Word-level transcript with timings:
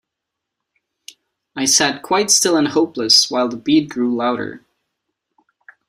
I 1.55 1.65
sat 1.65 2.01
quite 2.01 2.31
still 2.31 2.57
and 2.57 2.69
hopeless 2.69 3.29
while 3.29 3.47
the 3.49 3.55
beat 3.55 3.89
grew 3.89 4.15
louder. 4.15 4.65